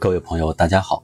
[0.00, 1.02] 各位朋友，大家好，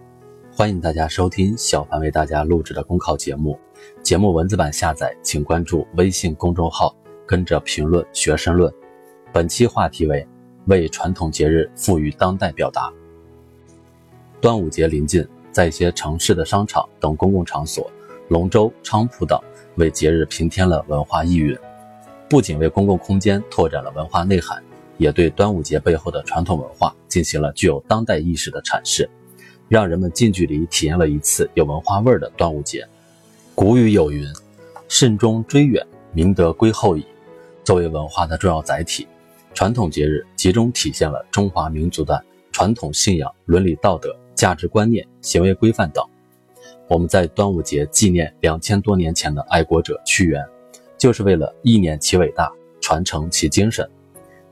[0.51, 3.61] 欢迎大家收听小凡为大家录制的公考节目。
[4.03, 6.97] 节目文字版下载，请关注微信公众号，
[7.27, 8.73] 跟着评论学申论。
[9.35, 10.27] 本期话题为
[10.65, 12.91] 为传统节日赋予当代表达。
[14.41, 17.93] 端午节临近，在一些城市的商场等公共场所，
[18.29, 19.39] 龙舟、菖蒲等
[19.75, 21.55] 为节日平添了文化意蕴，
[22.31, 24.65] 不仅为公共空间拓展了文化内涵。
[24.99, 29.09] 也对端午节背后的传统文化进行了具有当代意识的阐释，
[29.69, 32.87] 让人们近距离体验了一次有文化味儿的端午节。
[33.55, 34.27] 古语有云
[34.89, 37.05] ：“慎终追远，明德归后矣。”
[37.65, 39.07] 作为文化的重要载体，
[39.53, 46.05] 传统节日集中体现了中华民族的传统信仰、伦理道德、价值观念、行为规范等。
[46.89, 50.45] 我们在端午节纪念两千多年前的爱国者屈原，
[50.97, 52.49] 就是为了纪念其伟大，
[52.81, 53.91] 传承其精神。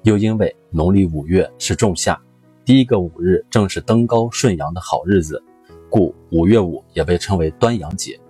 [0.04, 2.20] 又因为农历五月是仲夏，
[2.62, 5.42] 第一个五日正是登高顺阳的好日子，
[5.88, 8.20] 故五月五也被称为端阳节。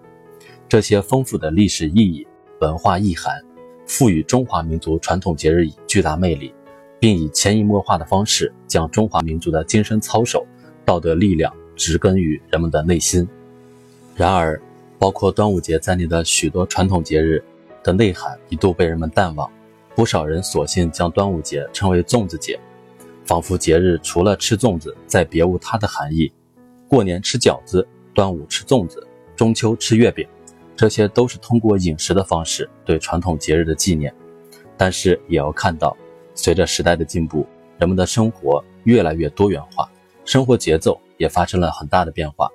[0.68, 2.24] 这些丰富的历史意义、
[2.60, 3.42] 文化意涵，
[3.88, 6.54] 赋予中华民族传统节日以巨大魅力，
[7.00, 10.46] 并以潜移默化的方式将中华民族的精神操守、
[10.84, 13.28] 道德力量植根于人们的内心。
[14.14, 14.62] 然而，
[14.96, 17.42] 包括端午节在内的许多传统节日
[17.82, 19.50] 的内涵一度被人们淡忘。
[19.94, 22.58] 不少人索性将端午节称为粽子节，
[23.24, 26.32] 仿佛节日除了吃粽子，再别无它的含义。
[26.88, 29.06] 过年吃饺子，端午吃粽子，
[29.36, 30.26] 中秋吃月饼，
[30.74, 34.12] 这些都是通过饮食的方式对传统节日的纪念。
[34.76, 35.96] 但是也要看到，
[36.34, 37.46] 随着时代的进步，
[37.78, 39.88] 人们的生活越来越多元化，
[40.24, 42.50] 生活节奏也发生了很大的变化。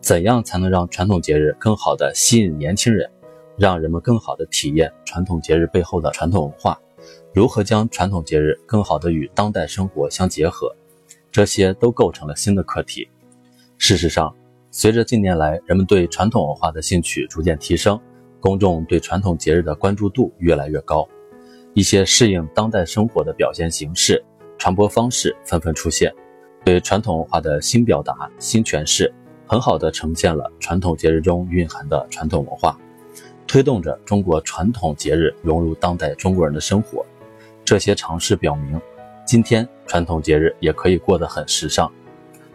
[0.00, 3.10] 怎样才能让传统节日更好地吸引年轻人？
[3.58, 6.78] 让人们更好地体验传统节日背后的传统文化，
[7.32, 10.74] 如何将传统节日更好地与当代生活相结合，
[11.32, 13.08] 这些都构成了新的课题。
[13.78, 14.34] 事实上，
[14.70, 17.98] 随着近年来人们对传统文化的兴趣逐渐提升，
[18.40, 21.06] 公众对传统节日的关注度越来越高，
[21.74, 24.22] 一些适应当代生活的表现形式、
[24.58, 26.14] 传播方式纷纷出现，
[26.64, 29.12] 对传统文化的新表达、新诠释，
[29.46, 32.78] 很好地呈现了传统节日中蕴含的传统文化。
[33.56, 37.02] 推动着中国传统节日融入当代中国人的生活，
[37.64, 38.78] 这些尝试表明，
[39.24, 41.90] 今天传统节日也可以过得很时尚。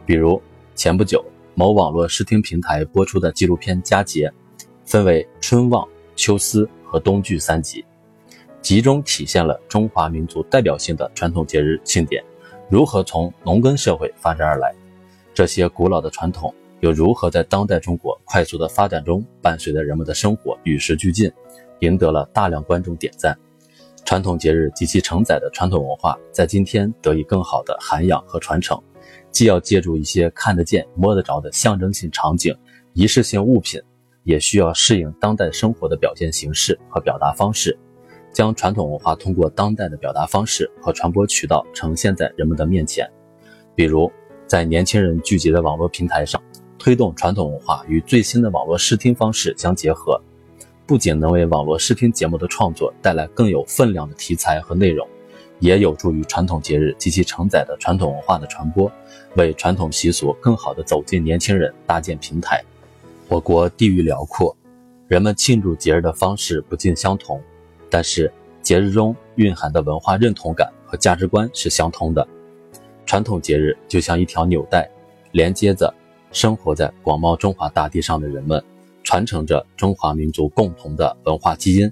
[0.05, 0.39] 比如
[0.75, 1.25] 前不久
[1.55, 4.29] 某网络视听平台播出的纪录片《佳节》，
[4.85, 7.83] 分为春望、秋思和冬聚三集，
[8.61, 12.23] 集中体现了中华民族代表性的传统节日庆典
[12.69, 14.71] 如何从农耕社会发展而来，
[15.33, 16.53] 这些古老的传统。
[16.81, 21.31] 又如何在当代中国快速的发展中，伴随着人们的生活与时俱进，
[21.79, 23.37] 赢得了大量观众点赞？
[24.03, 28.81] 传统节日及其承载的传统文化，在今天得以更好的涵养和传承，
[29.29, 32.53] 既要借助一些看得见、摸得着的象征性场景、
[32.93, 33.79] 仪式性物品，
[34.23, 37.77] 也需要适应当代生活的表现形式和表达方式，
[38.33, 43.07] 将传统文化通过当代的表达方式和传播渠道呈现在人们的面前。
[43.75, 44.11] 比如，
[44.47, 46.41] 在年轻人聚集的网络平台上。
[46.83, 50.19] 推动传统文化与最新的网络视听方式相结合，
[50.87, 55.07] 不仅能为网络视听节目的创作带来更有分量的题材和内容，
[55.59, 58.91] 也有助于传统节日及其承载的传统文化的传播，
[59.35, 62.59] 为传统习俗更好地走进年轻人搭建平台。
[63.27, 64.57] 我国地域辽阔，
[65.07, 67.39] 人们庆祝节日的方式不尽相同，
[67.91, 72.27] 但是节日中蕴含的文化认同感和价值观是相通的。
[73.05, 74.89] 传统节日就像一条纽带，
[75.31, 75.93] 连接着。
[76.31, 78.63] 生活在广袤中华大地上的人们，
[79.03, 81.91] 传承着中华民族共同的文化基因，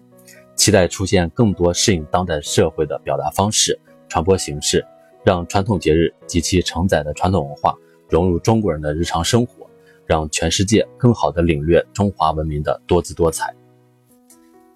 [0.56, 3.78] 期待出现更多适应当代社会的表达方式、
[4.08, 4.86] 传播形式，
[5.26, 7.76] 让传统节日及其承载的传统文化
[8.08, 9.70] 融入中国人的日常生活，
[10.06, 13.54] 让全世界更好地领略中华文明的多姿多彩。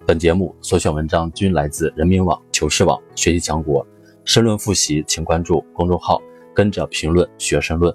[0.06, 3.86] 本节目所选文章均来自人民网、求是网、学习强国。
[4.26, 6.20] 申论复习，请关注公众号，
[6.54, 7.94] 跟着评论学申论。